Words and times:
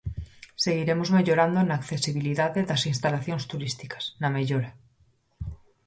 Seguiremos 0.63 1.09
mellorando 1.15 1.59
na 1.63 1.75
accesibilidade 1.79 2.59
das 2.69 2.83
instalacións 2.91 3.43
turísticas, 3.51 4.03
na 4.21 4.29
mellora. 4.35 4.71